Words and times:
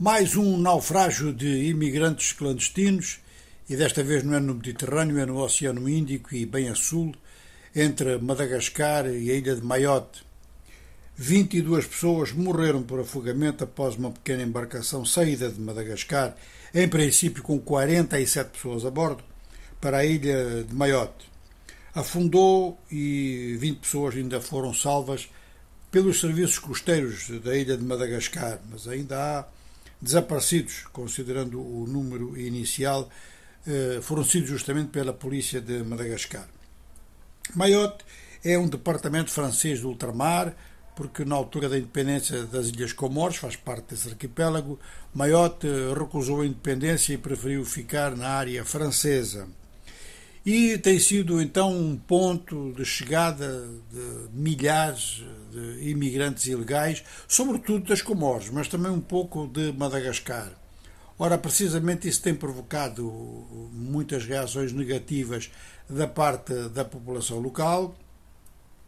Mais 0.00 0.36
um 0.36 0.56
naufrágio 0.56 1.32
de 1.32 1.64
imigrantes 1.64 2.32
clandestinos, 2.32 3.18
e 3.68 3.74
desta 3.74 4.00
vez 4.00 4.22
não 4.22 4.36
é 4.36 4.38
no 4.38 4.54
Mediterrâneo, 4.54 5.18
é 5.18 5.26
no 5.26 5.42
Oceano 5.42 5.88
Índico 5.88 6.36
e 6.36 6.46
bem 6.46 6.68
a 6.68 6.76
sul, 6.76 7.12
entre 7.74 8.16
Madagascar 8.18 9.06
e 9.06 9.28
a 9.28 9.34
ilha 9.34 9.56
de 9.56 9.62
Mayotte. 9.62 10.24
22 11.16 11.88
pessoas 11.88 12.30
morreram 12.30 12.80
por 12.84 13.00
afogamento 13.00 13.64
após 13.64 13.96
uma 13.96 14.12
pequena 14.12 14.44
embarcação 14.44 15.04
saída 15.04 15.50
de 15.50 15.60
Madagascar, 15.60 16.36
em 16.72 16.86
princípio 16.86 17.42
com 17.42 17.58
47 17.58 18.50
pessoas 18.50 18.84
a 18.84 18.92
bordo, 18.92 19.24
para 19.80 19.96
a 19.96 20.04
ilha 20.04 20.62
de 20.62 20.76
Mayotte. 20.76 21.28
Afundou 21.92 22.78
e 22.88 23.56
20 23.58 23.78
pessoas 23.80 24.14
ainda 24.14 24.40
foram 24.40 24.72
salvas 24.72 25.28
pelos 25.90 26.20
serviços 26.20 26.60
costeiros 26.60 27.28
da 27.40 27.56
ilha 27.56 27.76
de 27.76 27.82
Madagascar, 27.82 28.60
mas 28.70 28.86
ainda 28.86 29.40
há 29.40 29.57
desaparecidos, 30.00 30.84
considerando 30.92 31.60
o 31.60 31.86
número 31.86 32.38
inicial, 32.38 33.08
eh, 33.66 34.00
foram 34.02 34.24
sidos 34.24 34.48
justamente 34.50 34.90
pela 34.90 35.12
polícia 35.12 35.60
de 35.60 35.82
Madagascar. 35.82 36.48
Mayotte 37.54 38.04
é 38.44 38.58
um 38.58 38.68
departamento 38.68 39.30
francês 39.30 39.80
do 39.80 39.88
ultramar, 39.88 40.54
porque 40.94 41.24
na 41.24 41.34
altura 41.34 41.68
da 41.68 41.78
independência 41.78 42.44
das 42.44 42.68
Ilhas 42.68 42.92
Comores, 42.92 43.36
faz 43.36 43.56
parte 43.56 43.94
desse 43.94 44.08
arquipélago, 44.08 44.78
Mayotte 45.14 45.66
recusou 45.96 46.40
a 46.40 46.46
independência 46.46 47.14
e 47.14 47.18
preferiu 47.18 47.64
ficar 47.64 48.16
na 48.16 48.28
área 48.28 48.64
francesa 48.64 49.48
e 50.48 50.78
tem 50.78 50.98
sido 50.98 51.42
então 51.42 51.70
um 51.76 51.94
ponto 51.94 52.72
de 52.72 52.82
chegada 52.82 53.68
de 53.92 54.28
milhares 54.32 55.22
de 55.50 55.88
imigrantes 55.88 56.46
ilegais, 56.46 57.04
sobretudo 57.26 57.88
das 57.88 58.02
Comores, 58.02 58.50
mas 58.50 58.68
também 58.68 58.90
um 58.90 59.00
pouco 59.00 59.46
de 59.46 59.72
Madagascar. 59.72 60.52
Ora, 61.18 61.36
precisamente 61.36 62.08
isso 62.08 62.22
tem 62.22 62.34
provocado 62.34 63.02
muitas 63.72 64.24
reações 64.24 64.72
negativas 64.72 65.50
da 65.90 66.06
parte 66.06 66.54
da 66.68 66.84
população 66.84 67.40
local 67.40 67.96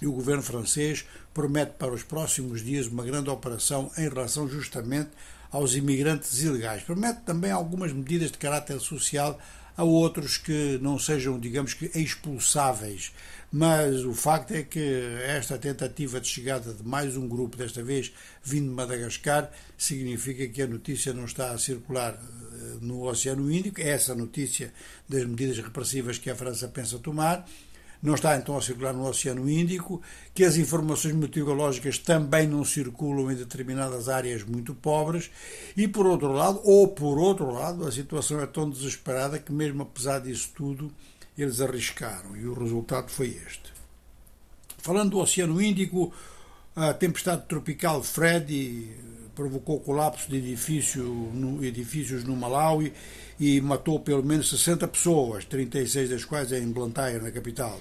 e 0.00 0.06
o 0.06 0.12
governo 0.12 0.42
francês 0.42 1.04
promete 1.32 1.72
para 1.78 1.92
os 1.92 2.02
próximos 2.02 2.64
dias 2.64 2.86
uma 2.86 3.04
grande 3.04 3.28
operação 3.28 3.90
em 3.98 4.08
relação 4.08 4.48
justamente 4.48 5.10
aos 5.50 5.74
imigrantes 5.74 6.42
ilegais. 6.42 6.82
Promete 6.82 7.20
também 7.20 7.50
algumas 7.50 7.92
medidas 7.92 8.30
de 8.32 8.38
caráter 8.38 8.80
social 8.80 9.38
a 9.76 9.84
outros 9.84 10.38
que 10.38 10.78
não 10.80 10.98
sejam, 10.98 11.38
digamos 11.38 11.74
que, 11.74 11.90
expulsáveis. 11.98 13.12
Mas 13.50 14.04
o 14.04 14.12
facto 14.12 14.52
é 14.52 14.62
que 14.62 14.80
esta 15.26 15.56
tentativa 15.58 16.20
de 16.20 16.28
chegada 16.28 16.74
de 16.74 16.82
mais 16.82 17.16
um 17.16 17.28
grupo, 17.28 17.56
desta 17.56 17.82
vez 17.82 18.12
vindo 18.42 18.68
de 18.68 18.74
Madagascar, 18.74 19.50
significa 19.78 20.46
que 20.48 20.62
a 20.62 20.66
notícia 20.66 21.12
não 21.12 21.24
está 21.24 21.50
a 21.50 21.58
circular 21.58 22.14
eh, 22.14 22.78
no 22.80 23.02
Oceano 23.02 23.50
Índico. 23.50 23.80
É 23.80 23.90
essa 23.90 24.14
notícia 24.14 24.72
das 25.08 25.24
medidas 25.24 25.58
repressivas 25.58 26.18
que 26.18 26.30
a 26.30 26.34
França 26.34 26.66
pensa 26.66 26.98
tomar 26.98 27.46
não 28.04 28.14
está 28.14 28.36
então 28.36 28.54
a 28.54 28.60
circular 28.60 28.92
no 28.92 29.08
Oceano 29.08 29.48
Índico, 29.48 30.02
que 30.34 30.44
as 30.44 30.58
informações 30.58 31.14
meteorológicas 31.14 31.96
também 31.96 32.46
não 32.46 32.62
circulam 32.62 33.32
em 33.32 33.34
determinadas 33.34 34.10
áreas 34.10 34.42
muito 34.42 34.74
pobres, 34.74 35.30
e 35.74 35.88
por 35.88 36.06
outro 36.06 36.30
lado, 36.30 36.60
ou 36.64 36.88
por 36.88 37.18
outro 37.18 37.50
lado, 37.50 37.88
a 37.88 37.90
situação 37.90 38.42
é 38.42 38.46
tão 38.46 38.68
desesperada 38.68 39.38
que 39.38 39.50
mesmo 39.50 39.84
apesar 39.84 40.18
disso 40.18 40.50
tudo, 40.54 40.92
eles 41.36 41.62
arriscaram 41.62 42.36
e 42.36 42.44
o 42.46 42.52
resultado 42.52 43.08
foi 43.08 43.28
este. 43.28 43.72
Falando 44.76 45.12
do 45.12 45.18
Oceano 45.20 45.62
Índico, 45.62 46.12
a 46.76 46.92
tempestade 46.92 47.46
tropical 47.48 48.02
Freddy 48.02 48.94
provocou 49.34 49.80
colapso 49.80 50.28
de 50.28 50.36
edifício, 50.36 51.02
no, 51.02 51.64
edifícios 51.64 52.22
no 52.22 52.36
Malawi 52.36 52.92
e 53.40 53.62
matou 53.62 53.98
pelo 53.98 54.22
menos 54.22 54.50
60 54.50 54.86
pessoas, 54.88 55.46
36 55.46 56.10
das 56.10 56.24
quais 56.26 56.52
em 56.52 56.70
Blantyre, 56.70 57.22
na 57.22 57.30
capital. 57.30 57.80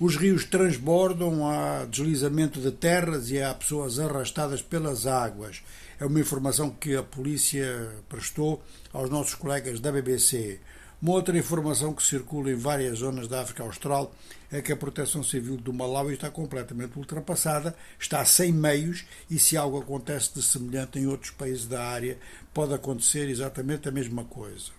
Os 0.00 0.14
rios 0.14 0.44
transbordam, 0.44 1.44
há 1.44 1.84
deslizamento 1.84 2.60
de 2.60 2.70
terras 2.70 3.30
e 3.30 3.42
há 3.42 3.52
pessoas 3.52 3.98
arrastadas 3.98 4.62
pelas 4.62 5.06
águas. 5.06 5.60
É 5.98 6.06
uma 6.06 6.20
informação 6.20 6.70
que 6.70 6.94
a 6.94 7.02
polícia 7.02 7.90
prestou 8.08 8.62
aos 8.92 9.10
nossos 9.10 9.34
colegas 9.34 9.80
da 9.80 9.90
BBC. 9.90 10.60
Uma 11.02 11.14
outra 11.14 11.36
informação 11.36 11.92
que 11.92 12.04
circula 12.04 12.48
em 12.48 12.54
várias 12.54 13.00
zonas 13.00 13.26
da 13.26 13.40
África 13.40 13.64
Austral 13.64 14.14
é 14.52 14.62
que 14.62 14.70
a 14.70 14.76
proteção 14.76 15.24
civil 15.24 15.56
do 15.56 15.72
Malawi 15.72 16.14
está 16.14 16.30
completamente 16.30 16.96
ultrapassada, 16.96 17.74
está 17.98 18.24
sem 18.24 18.52
meios 18.52 19.04
e 19.28 19.36
se 19.36 19.56
algo 19.56 19.80
acontece 19.80 20.32
de 20.32 20.42
semelhante 20.42 21.00
em 21.00 21.08
outros 21.08 21.32
países 21.32 21.66
da 21.66 21.82
área, 21.82 22.16
pode 22.54 22.72
acontecer 22.72 23.28
exatamente 23.28 23.88
a 23.88 23.92
mesma 23.92 24.22
coisa. 24.22 24.70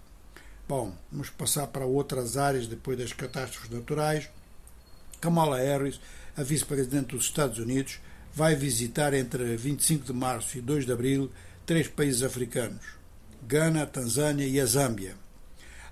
Bom, 0.65 0.95
vamos 1.11 1.29
passar 1.29 1.67
para 1.67 1.85
outras 1.85 2.37
áreas 2.37 2.67
depois 2.67 2.97
das 2.97 3.11
catástrofes 3.11 3.69
naturais. 3.69 4.29
Kamala 5.19 5.57
Harris, 5.57 5.99
a 6.35 6.43
vice-presidente 6.43 7.15
dos 7.15 7.25
Estados 7.25 7.59
Unidos, 7.59 7.99
vai 8.33 8.55
visitar 8.55 9.13
entre 9.13 9.55
25 9.57 10.05
de 10.05 10.13
março 10.13 10.57
e 10.57 10.61
2 10.61 10.85
de 10.85 10.91
abril 10.91 11.29
três 11.65 11.87
países 11.87 12.23
africanos: 12.23 12.83
Gana, 13.47 13.85
Tanzânia 13.85 14.47
e 14.47 14.59
a 14.59 14.65
Zâmbia. 14.65 15.15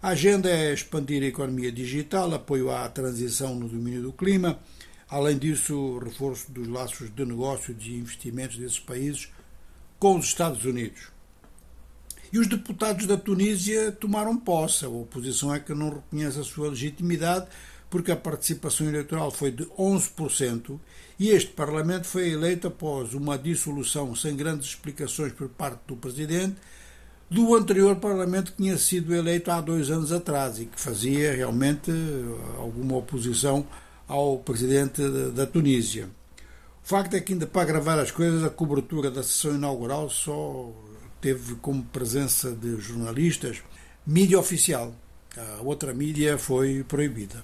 A 0.01 0.09
agenda 0.09 0.49
é 0.49 0.73
expandir 0.73 1.23
a 1.23 1.27
economia 1.27 1.71
digital, 1.71 2.33
apoio 2.33 2.71
à 2.71 2.87
transição 2.87 3.55
no 3.55 3.67
domínio 3.67 4.03
do 4.03 4.13
clima, 4.13 4.59
além 5.09 5.37
disso, 5.37 5.97
reforço 5.97 6.51
dos 6.51 6.67
laços 6.67 7.13
de 7.13 7.25
negócio 7.25 7.71
e 7.71 7.75
de 7.75 7.95
investimentos 7.95 8.57
desses 8.57 8.79
países 8.79 9.29
com 9.99 10.17
os 10.17 10.25
Estados 10.25 10.63
Unidos. 10.65 11.11
E 12.31 12.39
os 12.39 12.47
deputados 12.47 13.07
da 13.07 13.17
Tunísia 13.17 13.91
tomaram 13.91 14.37
posse. 14.37 14.85
A 14.85 14.89
oposição 14.89 15.53
é 15.53 15.59
que 15.59 15.73
não 15.73 15.89
reconhece 15.89 16.39
a 16.39 16.43
sua 16.43 16.69
legitimidade 16.69 17.47
porque 17.89 18.11
a 18.11 18.15
participação 18.15 18.87
eleitoral 18.87 19.31
foi 19.31 19.51
de 19.51 19.65
11% 19.65 20.79
e 21.19 21.29
este 21.29 21.51
Parlamento 21.51 22.05
foi 22.05 22.29
eleito 22.29 22.67
após 22.67 23.13
uma 23.13 23.37
dissolução 23.37 24.15
sem 24.15 24.35
grandes 24.35 24.67
explicações 24.69 25.31
por 25.31 25.49
parte 25.49 25.81
do 25.87 25.95
Presidente 25.95 26.57
do 27.29 27.55
anterior 27.55 27.97
Parlamento 27.97 28.51
que 28.51 28.63
tinha 28.63 28.77
sido 28.77 29.13
eleito 29.13 29.51
há 29.51 29.59
dois 29.59 29.91
anos 29.91 30.11
atrás 30.11 30.59
e 30.59 30.65
que 30.65 30.79
fazia 30.79 31.33
realmente 31.33 31.91
eh, 31.91 32.57
alguma 32.57 32.97
oposição 32.97 33.67
ao 34.07 34.37
Presidente 34.39 35.01
da 35.31 35.45
Tunísia. 35.45 36.09
O 36.83 36.87
facto 36.87 37.15
é 37.15 37.19
que, 37.19 37.33
ainda 37.33 37.45
para 37.45 37.65
gravar 37.65 37.99
as 37.99 38.11
coisas, 38.11 38.45
a 38.45 38.49
cobertura 38.49 39.11
da 39.11 39.21
sessão 39.21 39.55
inaugural 39.55 40.09
só 40.09 40.71
teve 41.19 41.55
como 41.55 41.83
presença 41.83 42.51
de 42.51 42.79
jornalistas 42.79 43.61
mídia 44.05 44.39
oficial. 44.39 44.95
A 45.35 45.61
outra 45.61 45.93
mídia 45.93 46.37
foi 46.37 46.85
proibida. 46.87 47.43